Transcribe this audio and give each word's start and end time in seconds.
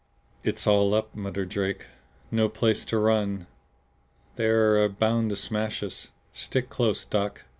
"It's 0.43 0.65
all 0.65 0.95
up," 0.95 1.13
muttered 1.15 1.49
Drake. 1.49 1.85
"No 2.31 2.49
place 2.49 2.85
to 2.85 2.97
run. 2.97 3.45
They're 4.35 4.89
bound 4.89 5.29
to 5.29 5.35
smash 5.35 5.83
us. 5.83 6.07
Stick 6.33 6.71
close, 6.71 7.05
Doc. 7.05 7.43